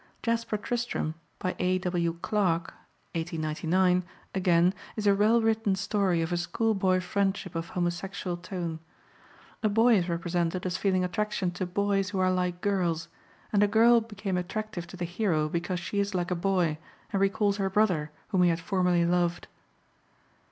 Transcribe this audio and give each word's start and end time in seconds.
Jaspar 0.23 0.57
Tristram, 0.57 1.13
by 1.37 1.55
A.W. 1.59 2.13
Clarke 2.23 2.73
(1899), 3.13 4.03
again, 4.33 4.73
is 4.95 5.05
a 5.05 5.13
well 5.13 5.39
written 5.43 5.75
story 5.75 6.23
of 6.23 6.31
a 6.33 6.37
schoolboy 6.37 6.99
friendship 6.99 7.53
of 7.53 7.69
homosexual 7.69 8.35
tone; 8.35 8.79
a 9.61 9.69
boy 9.69 9.95
is 9.97 10.09
represented 10.09 10.65
as 10.65 10.75
feeling 10.75 11.03
attraction 11.03 11.51
to 11.51 11.67
boys 11.67 12.09
who 12.09 12.17
are 12.17 12.31
like 12.31 12.61
girls, 12.61 13.09
and 13.53 13.61
a 13.61 13.67
girl 13.67 14.01
became 14.01 14.37
attractive 14.37 14.87
to 14.87 14.97
the 14.97 15.05
hero 15.05 15.47
because 15.47 15.79
she 15.79 15.99
is 15.99 16.15
like 16.15 16.31
a 16.31 16.35
boy 16.35 16.79
and 17.13 17.21
recalls 17.21 17.57
her 17.57 17.69
brother 17.69 18.09
whom 18.29 18.41
he 18.41 18.49
had 18.49 18.59
formerly 18.59 19.05
loved. 19.05 19.47